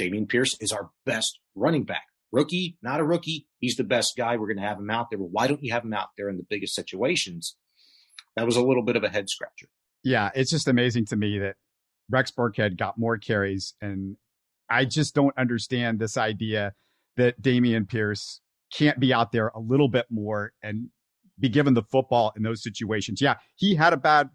[0.00, 2.04] Dameon Pierce is our best running back.
[2.32, 3.46] Rookie, not a rookie.
[3.60, 4.36] He's the best guy.
[4.36, 5.18] We're going to have him out there.
[5.18, 7.56] Well, why don't you have him out there in the biggest situations?
[8.36, 9.68] That was a little bit of a head scratcher.
[10.02, 11.54] Yeah, it's just amazing to me that
[12.10, 13.74] Rex Burkhead got more carries.
[13.80, 14.16] And
[14.68, 16.74] I just don't understand this idea
[17.16, 18.40] that Dameon Pierce
[18.72, 20.88] can't be out there a little bit more and
[21.38, 23.20] be given the football in those situations.
[23.20, 24.30] Yeah, he had a bad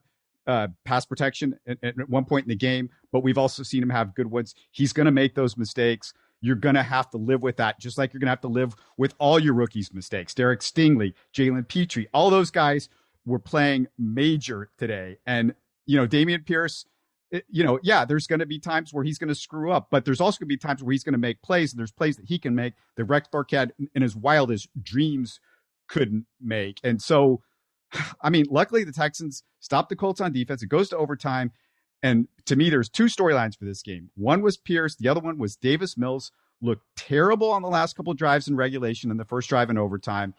[0.47, 3.89] uh, pass protection at, at, one point in the game, but we've also seen him
[3.89, 4.55] have good ones.
[4.71, 6.13] He's going to make those mistakes.
[6.41, 8.47] You're going to have to live with that, just like you're going to have to
[8.47, 10.33] live with all your rookies' mistakes.
[10.33, 12.89] Derek Stingley, Jalen Pitre, all those guys
[13.25, 15.17] were playing major today.
[15.25, 15.53] And,
[15.85, 16.85] you know, Dameon Pierce,
[17.49, 20.05] you know, yeah, there's going to be times where he's going to screw up, but
[20.05, 22.15] there's also going to be times where he's going to make plays, and there's plays
[22.17, 25.39] that he can make that Rex Burkhead in his wildest dreams
[25.87, 26.79] couldn't make.
[26.83, 27.41] And so,
[28.21, 30.63] I mean, luckily the Texans stopped the Colts on defense.
[30.63, 31.51] It goes to overtime.
[32.01, 34.09] And to me, there's two storylines for this game.
[34.15, 36.31] One was Pierce, the other one was Davis Mills
[36.61, 40.33] looked terrible on the last couple drives in regulation and the first drive in overtime.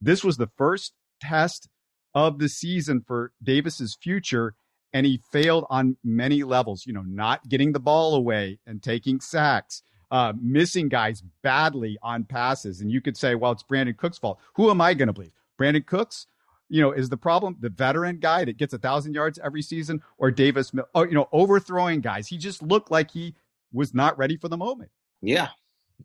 [0.00, 1.68] This was the first test
[2.14, 4.54] of the season for Davis's future
[4.92, 9.20] and he failed on many levels, you know, not getting the ball away and taking
[9.20, 12.80] sacks, uh, missing guys badly on passes.
[12.80, 14.38] And you could say, well, it's Brandin Cooks' fault.
[14.54, 15.32] Who am I going to believe?
[15.60, 16.26] Brandin Cooks,
[16.68, 20.02] you know, is the problem the veteran guy that gets a thousand yards every season
[20.18, 22.26] or Davis, oh, you know, overthrowing guys?
[22.26, 23.34] He just looked like he
[23.72, 24.90] was not ready for the moment.
[25.22, 25.48] Yeah.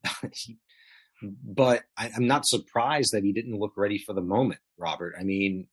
[1.44, 5.16] but I, I'm not surprised that he didn't look ready for the moment, Robert.
[5.20, 5.68] I mean,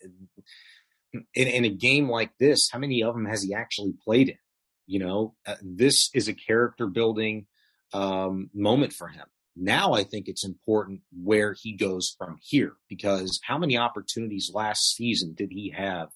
[1.34, 4.38] in, in a game like this, how many of them has he actually played in?
[4.86, 7.46] You know, uh, this is a character building
[7.92, 9.26] um, moment for him.
[9.60, 14.94] Now I think it's important where he goes from here because how many opportunities last
[14.94, 16.08] season did he have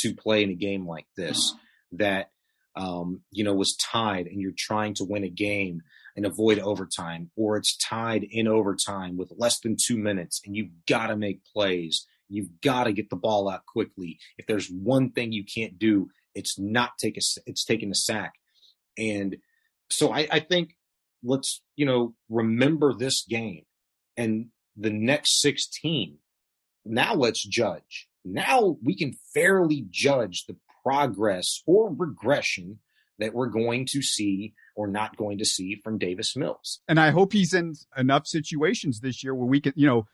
[0.00, 1.54] to play in a game like this
[1.92, 2.30] that
[2.76, 5.82] um, you know was tied and you're trying to win a game
[6.16, 10.72] and avoid overtime or it's tied in overtime with less than two minutes and you've
[10.86, 14.18] got to make plays You've got to get the ball out quickly.
[14.38, 18.34] If there's one thing you can't do, it's not take a, it's taking a sack.
[18.98, 19.36] And
[19.90, 20.75] so I, I think
[21.26, 23.64] let's, you know, remember this game
[24.16, 26.18] and the next 16.
[26.84, 28.08] Now let's judge.
[28.24, 32.78] Now we can fairly judge the progress or regression
[33.18, 36.80] that we're going to see or not going to see from Davis Mills.
[36.86, 40.06] And I hope he's in enough situations this year where we can, you know,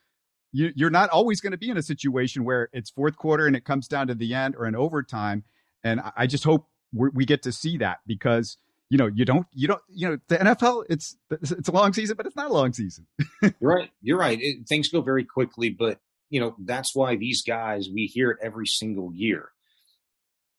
[0.52, 3.56] you, are not always going to be in a situation where it's fourth quarter and
[3.56, 5.44] it comes down to the end or an overtime.
[5.82, 8.58] And I just hope we get to see that because
[8.92, 12.14] you know you don't you don't you know the NFL it's it's a long season,
[12.14, 13.06] but it's not a long season.
[13.60, 13.90] right.
[14.02, 14.38] You're right.
[14.38, 18.38] It, things go very quickly, but you know that's why these guys we hear it
[18.42, 19.48] every single year.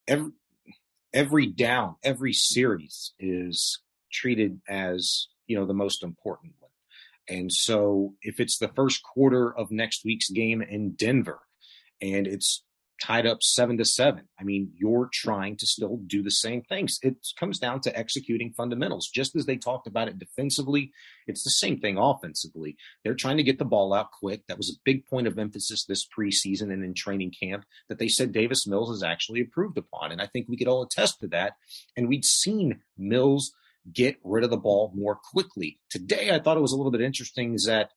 [0.08, 0.32] Every
[1.12, 3.80] every down, every series is
[4.12, 6.72] treated as you know the most important one.
[7.28, 11.38] and so if it's the first quarter of next week's game in Denver
[12.02, 12.63] and it's
[13.02, 16.98] tied up seven to seven, I mean, you're trying to still do the same things.
[17.02, 19.08] It comes down to executing fundamentals.
[19.12, 20.92] Just as they talked about it defensively,
[21.26, 22.76] it's the same thing offensively.
[23.02, 24.46] They're trying to get the ball out quick.
[24.46, 28.08] That was a big point of emphasis this preseason and in training camp that they
[28.08, 30.12] said Davis Mills has actually improved upon.
[30.12, 31.56] And I think we could all attest to that.
[31.96, 33.52] And we'd seen Mills
[33.92, 35.78] get rid of the ball more quickly.
[35.90, 37.90] Today, I thought it was a little bit interesting is that,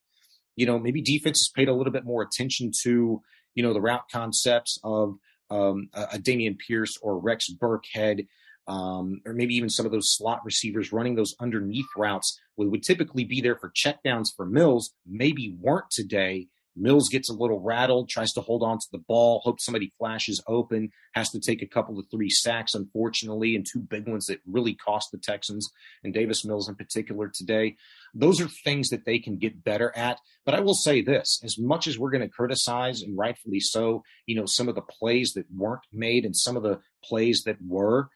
[0.56, 3.22] you know, maybe defenses paid a little bit more attention to,
[3.54, 5.16] you know, the route concepts of
[5.50, 8.26] um, a, Dameon Pierce or Rex Burkhead,
[8.66, 12.82] um, or maybe even some of those slot receivers running those underneath routes would, would
[12.82, 16.48] typically be there for checkdowns for Mills, maybe weren't today.
[16.78, 20.42] Mills gets a little rattled, tries to hold on to the ball, hopes somebody flashes
[20.46, 24.40] open, has to take a couple of three sacks, unfortunately, and two big ones that
[24.46, 25.68] really cost the Texans
[26.04, 27.76] and Davis Mills in particular today.
[28.14, 30.18] Those are things that they can get better at.
[30.44, 34.02] But I will say this as much as we're going to criticize, and rightfully so,
[34.26, 37.56] you know, some of the plays that weren't made and some of the plays that
[37.66, 38.08] were,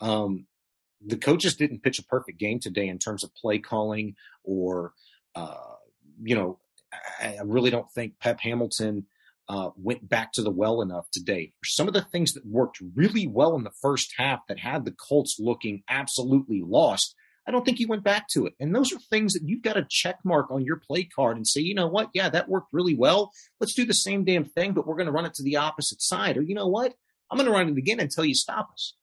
[0.00, 0.46] um,
[1.04, 4.92] the coaches didn't pitch a perfect game today in terms of play calling or,
[5.34, 5.74] uh,
[6.22, 6.58] you know,
[7.20, 9.06] I really don't think Pep Hamilton
[9.48, 11.52] uh, went back to the well enough today.
[11.64, 14.94] Some of the things that worked really well in the first half that had the
[15.08, 17.14] Colts looking absolutely lost,
[17.46, 18.52] I don't think he went back to it.
[18.60, 21.46] And those are things that you've got to check mark on your play card and
[21.46, 22.10] say, you know what?
[22.12, 23.32] Yeah, that worked really well.
[23.58, 26.02] Let's do the same damn thing, but we're going to run it to the opposite
[26.02, 26.36] side.
[26.36, 26.92] Or you know what?
[27.30, 28.94] I'm going to run it again until you stop us.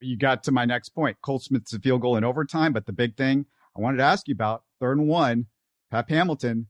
[0.00, 1.18] You got to my next point.
[1.22, 4.26] Colt Smith's a field goal in overtime, but the big thing I wanted to ask
[4.26, 5.46] you about third and one,
[5.92, 6.66] Pep Hamilton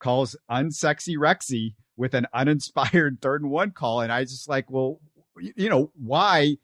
[0.00, 4.00] calls unsexy Rexy with an uninspired third and one call.
[4.00, 5.00] And I just like, well,
[5.38, 6.56] you know, why?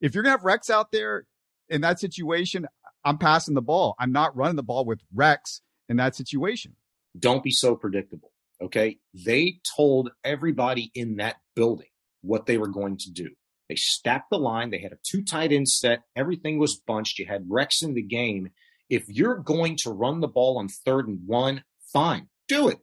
[0.00, 1.24] If you're going to have Rex out there
[1.68, 2.66] in that situation,
[3.04, 3.94] I'm passing the ball.
[3.98, 6.76] I'm not running the ball with Rex in that situation.
[7.18, 8.32] Don't be so predictable.
[8.60, 8.98] Okay.
[9.14, 11.88] They told everybody in that building
[12.22, 13.30] what they were going to do.
[13.68, 14.70] They stacked the line.
[14.70, 16.02] They had a two tight end set.
[16.14, 17.18] Everything was bunched.
[17.18, 18.50] You had Rex in the game.
[18.90, 22.78] If you're going to run the ball on third and one, fine, do it.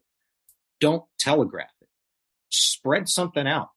[0.80, 1.88] Don't telegraph it.
[2.50, 3.70] Spread something out.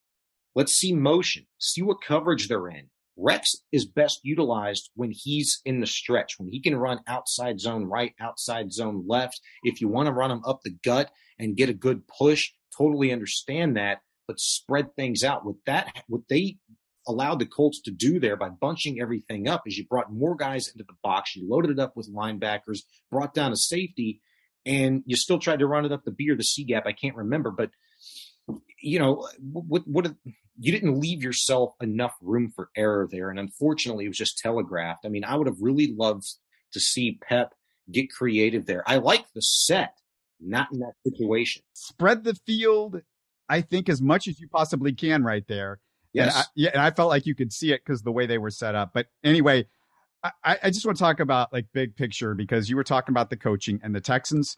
[0.54, 1.46] Let's see motion.
[1.58, 2.88] See what coverage they're in.
[3.16, 7.84] Rex is best utilized when he's in the stretch, when he can run outside zone
[7.84, 9.40] right, outside zone left.
[9.62, 13.12] If you want to run him up the gut and get a good push, totally
[13.12, 15.44] understand that, but spread things out.
[15.44, 16.56] With that, what they
[17.06, 20.68] allowed the Colts to do there by bunching everything up is you brought more guys
[20.68, 24.22] into the box, you loaded it up with linebackers, brought down a safety,
[24.64, 26.86] and you still tried to run it up the B or the C gap.
[26.86, 27.70] I can't remember, but
[28.80, 29.82] you know what?
[29.86, 30.14] What
[30.58, 35.06] you didn't leave yourself enough room for error there, and unfortunately, it was just telegraphed.
[35.06, 36.26] I mean, I would have really loved
[36.72, 37.54] to see Pep
[37.90, 38.82] get creative there.
[38.86, 39.94] I like the set,
[40.40, 41.62] not in that situation.
[41.72, 43.00] Spread the field,
[43.48, 45.80] I think, as much as you possibly can right there.
[46.12, 46.34] Yes.
[46.34, 48.38] And I, yeah, and I felt like you could see it because the way they
[48.38, 48.90] were set up.
[48.92, 49.66] But anyway,
[50.22, 53.30] I, I just want to talk about like big picture because you were talking about
[53.30, 54.56] the coaching and the Texans.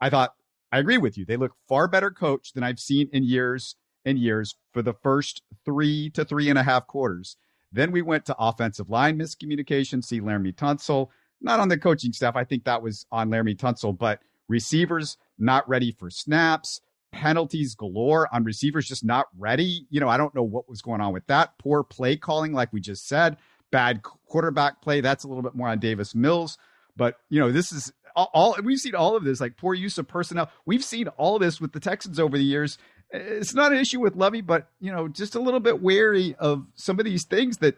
[0.00, 0.34] I thought
[0.72, 1.24] I agree with you.
[1.24, 5.42] They look far better coached than I've seen in years and years for the first
[5.64, 7.36] three to three and a half quarters.
[7.72, 10.04] Then we went to offensive line miscommunication.
[10.04, 11.08] See Laremy Tunsil,
[11.40, 12.36] not on the coaching staff.
[12.36, 16.80] I think that was on Laremy Tunsil, but receivers not ready for snaps,
[17.12, 19.86] penalties galore on receivers just not ready.
[19.90, 21.58] You know, I don't know what was going on with that.
[21.58, 23.36] Poor play calling, like we just said,
[23.70, 25.00] bad quarterback play.
[25.00, 26.58] That's a little bit more on Davis Mills.
[26.96, 29.98] But, you know, this is all, all, we've seen all of this, like poor use
[29.98, 30.50] of personnel.
[30.66, 32.78] We've seen all this with the Texans over the years.
[33.10, 36.66] It's not an issue with Lovie, but you know, just a little bit wary of
[36.74, 37.76] some of these things that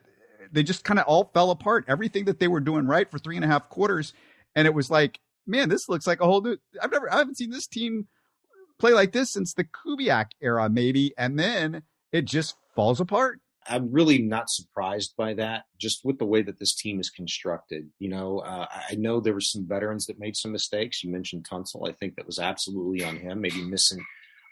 [0.53, 1.85] they just kind of all fell apart.
[1.89, 4.13] Everything that they were doing right for three and a half quarters,
[4.55, 6.59] and it was like, man, this looks like a whole new.
[6.83, 8.09] I've never, I haven't seen this team
[8.79, 13.41] play like this since the Kubiak era, maybe, and then it just falls apart.
[13.67, 17.89] I'm really not surprised by that, just with the way that this team is constructed.
[17.99, 21.03] You know, uh, I know there were some veterans that made some mistakes.
[21.03, 21.89] You mentioned Tunsil.
[21.89, 24.05] I think that was absolutely on him, maybe missing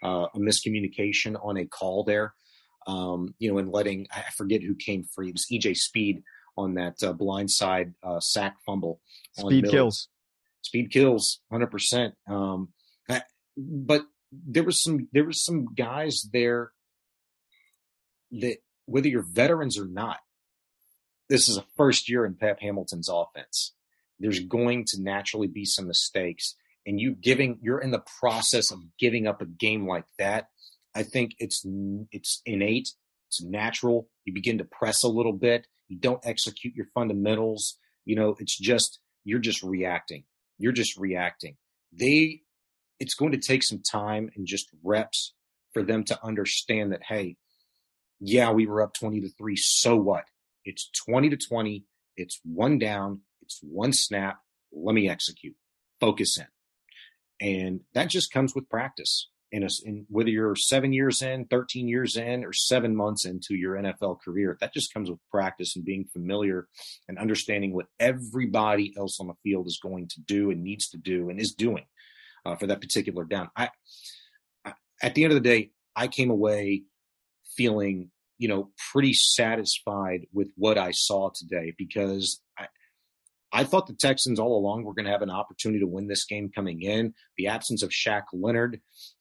[0.03, 2.33] uh, a miscommunication on a call there.
[2.87, 5.29] Um, you know, and letting I forget who came free.
[5.29, 6.23] It was EJ Speed
[6.57, 8.99] on that uh, blindside uh, sack fumble.
[9.37, 10.07] Speed kills.
[10.63, 12.13] Speed kills, hundred um, percent.
[13.57, 16.71] But there was some there was some guys there
[18.31, 20.19] that whether you're veterans or not,
[21.29, 23.73] this is a first year in Pep Hamilton's offense.
[24.19, 26.55] There's going to naturally be some mistakes.
[26.85, 30.47] And you giving, you're in the process of giving up a game like that.
[30.93, 31.65] I think it's,
[32.11, 32.89] it's innate.
[33.29, 34.09] It's natural.
[34.25, 35.67] You begin to press a little bit.
[35.87, 37.77] You don't execute your fundamentals.
[38.03, 40.25] You know, it's just, you're just reacting.
[40.57, 41.55] You're just reacting.
[41.93, 42.41] They,
[42.99, 45.33] it's going to take some time and just reps
[45.73, 47.37] for them to understand that, hey,
[48.21, 49.55] yeah, we were up 20 to 3.
[49.57, 50.25] So what?
[50.63, 51.83] It's 20 to 20.
[52.15, 53.21] It's one down.
[53.41, 54.37] It's one snap.
[54.71, 55.55] Let me execute.
[55.99, 56.45] Focus in.
[57.41, 59.27] And that just comes with practice.
[59.51, 59.67] In, a,
[60.07, 64.55] whether you're seven years in, 13 years in, or seven months into your NFL career,
[64.61, 66.67] that just comes with practice and being familiar
[67.09, 70.97] and understanding what everybody else on the field is going to do and needs to
[70.97, 71.83] do and is doing
[72.45, 73.49] uh, for that particular down.
[73.57, 73.71] I,
[74.63, 76.83] I, at the end of the day, I came away
[77.55, 82.67] feeling, you know, pretty satisfied with what I saw today because I,
[83.53, 86.25] I thought the Texans all along were going to have an opportunity to win this
[86.25, 87.13] game coming in.
[87.37, 88.79] The absence of Shaq Leonard,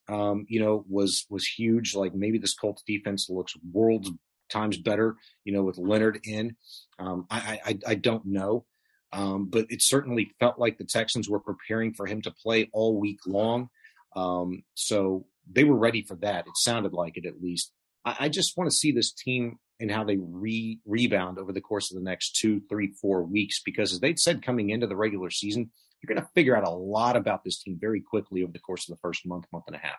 [0.08, 1.94] um, you know, was was huge.
[1.94, 4.10] Like maybe this Colts defense looks worlds
[4.50, 6.56] times better, you know, with Leonard in.
[6.98, 8.66] Um, I, I I don't know,
[9.12, 12.98] um, but it certainly felt like the Texans were preparing for him to play all
[12.98, 13.68] week long.
[14.14, 16.46] Um, so they were ready for that.
[16.46, 17.72] It sounded like it at least.
[18.04, 21.60] I, I just want to see this team and how they re- rebound over the
[21.60, 23.62] course of the next two, three, four weeks.
[23.64, 25.70] Because as they'd said coming into the regular season,
[26.00, 28.88] you're going to figure out a lot about this team very quickly over the course
[28.88, 29.98] of the first month, month and a half.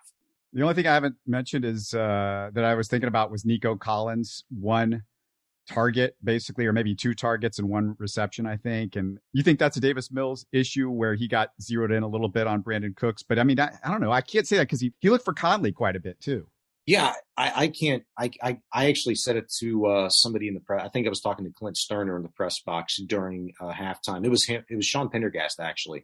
[0.54, 3.76] The only thing I haven't mentioned is uh, that I was thinking about was Nico
[3.76, 5.04] Collins, one
[5.70, 8.96] target basically, or maybe two targets and one reception, I think.
[8.96, 12.28] And you think that's a Davis Mills issue where he got zeroed in a little
[12.28, 13.24] bit on Brandin Cooks.
[13.24, 14.12] But I mean, I, I don't know.
[14.12, 16.48] I can't say that because he, he looked for Conley quite a bit too.
[16.92, 18.04] Yeah, I, I can't.
[18.20, 20.82] I, I, I actually said it to uh, somebody in the press.
[20.84, 24.26] I think I was talking to Clint Stoerner in the press box during uh, halftime.
[24.26, 24.66] It was him.
[24.70, 26.04] It was Sean Pendergast actually,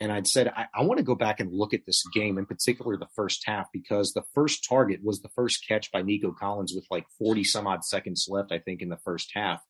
[0.00, 2.44] and I'd said I, I want to go back and look at this game, in
[2.44, 6.74] particular the first half, because the first target was the first catch by Nico Collins
[6.74, 9.64] with like forty some odd seconds left, I think, in the first half,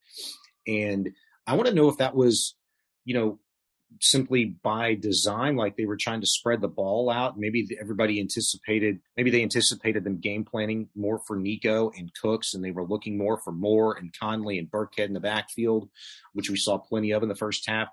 [0.67, 1.11] and
[1.47, 2.57] I want to know if that was
[3.05, 3.39] you know,
[4.01, 7.39] simply by design, like they were trying to spread the ball out.
[7.39, 12.63] Maybe everybody anticipated, maybe they anticipated them game planning more for Nico and Cooks, and
[12.63, 15.89] they were looking more for Moore and Conley and Burkhead in the backfield,
[16.33, 17.89] which we saw plenty of in the first half.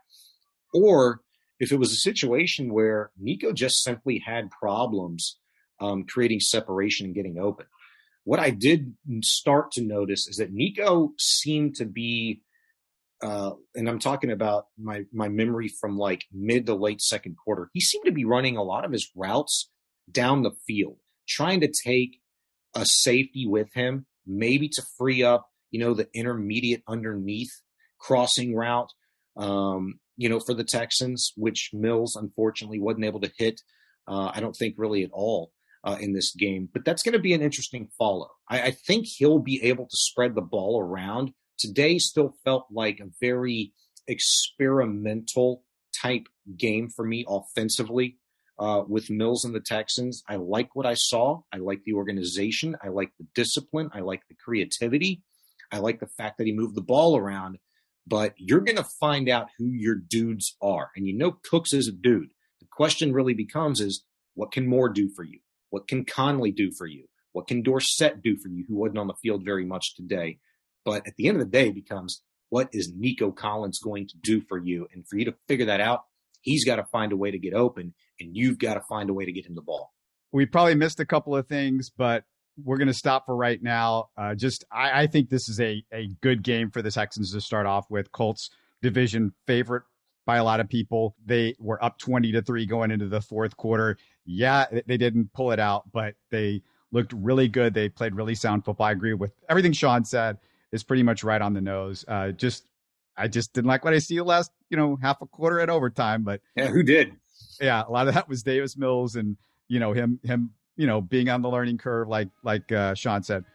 [0.74, 1.22] Or
[1.60, 5.38] if it was a situation where Nico just simply had problems
[5.80, 7.66] um, creating separation and getting open.
[8.24, 12.41] What I did start to notice is that Nico seemed to be
[13.22, 17.70] uh, and I'm talking about my my memory from like mid to late second quarter.
[17.74, 19.70] He seemed to be running a lot of his routes
[20.11, 20.97] down the field,
[21.28, 22.20] trying to take
[22.76, 27.51] a safety with him, maybe to free up, you know, the intermediate underneath
[27.99, 28.91] crossing route,
[29.38, 33.61] um, you know, for the Texans, which Mills unfortunately wasn't able to hit.
[34.07, 35.51] Uh, I don't think really at all
[35.84, 38.30] uh, in this game, but that's going to be an interesting follow.
[38.49, 42.99] I, I think he'll be able to spread the ball around today still felt like
[42.99, 43.74] a very
[44.08, 45.64] experimental
[46.01, 46.28] type
[46.58, 48.18] game for me offensively
[48.60, 50.24] uh, with Mills and the Texans.
[50.30, 51.41] I like what I saw.
[51.53, 52.76] I like the organization.
[52.84, 53.89] I like the discipline.
[53.93, 55.24] I like the creativity.
[55.72, 57.58] I like the fact that he moved the ball around.
[58.08, 60.91] But you're going to find out who your dudes are.
[60.95, 62.30] And you know Cooks is a dude.
[62.60, 64.03] The question really becomes is
[64.36, 65.39] what can Moore do for you?
[65.72, 67.06] What can Conley do for you?
[67.32, 70.39] What can Dorsett do for you, who wasn't on the field very much today?
[70.86, 74.39] But at the end of the day, becomes what is Nico Collins going to do
[74.41, 74.88] for you?
[74.93, 76.03] And for you to figure that out,
[76.41, 79.13] he's got to find a way to get open, and you've got to find a
[79.13, 79.91] way to get him the ball.
[80.31, 82.23] We probably missed a couple of things, but
[82.63, 84.09] we're going to stop for right now.
[84.17, 87.41] Uh, just, I, I, think this is a, a good game for the Texans to
[87.41, 88.11] start off with.
[88.11, 88.49] Colts
[88.81, 89.83] division favorite
[90.25, 91.15] by a lot of people.
[91.25, 93.97] They were up 20 to 3 going into the fourth quarter.
[94.25, 96.61] Yeah, they didn't pull it out, but they
[96.91, 97.73] looked really good.
[97.73, 98.88] They played really sound football.
[98.88, 100.38] I agree with everything Sean said
[100.76, 102.05] is pretty much right on the nose.
[102.07, 102.65] Uh, just
[103.17, 105.69] I just didn't like what I see the last you know half a quarter at
[105.69, 107.13] overtime, but yeah, who did?
[107.59, 111.01] Yeah, a lot of that was Davis Mills and you know him him you know
[111.01, 113.45] being on the learning curve like like uh, Sean said.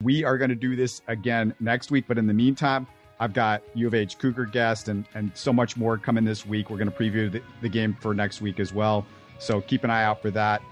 [0.00, 2.86] We are going to do this again next week, but in the meantime,
[3.20, 6.70] I've got U of H Cougar guest and and so much more coming this week.
[6.70, 9.06] We're going to preview the, the game for next week as well.
[9.38, 10.62] So keep an eye out for that.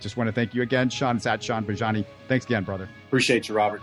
[0.00, 1.16] Just want to thank you again, Sean.
[1.16, 2.04] It's at Sean Bajani.
[2.26, 2.88] Thanks again, brother.
[3.06, 3.82] Appreciate you, Robert.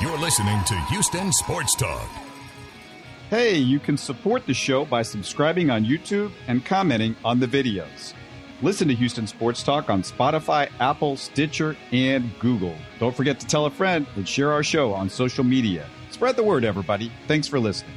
[0.00, 2.08] You're listening to Houston Sports Talk.
[3.30, 8.12] Hey, you can support the show by subscribing on YouTube and commenting on the videos.
[8.62, 12.76] Listen to Houston Sports Talk on Spotify, Apple, Stitcher, and Google.
[13.00, 15.86] Don't forget to tell a friend and share our show on social media.
[16.10, 17.10] Spread the word, everybody.
[17.26, 17.96] Thanks for listening.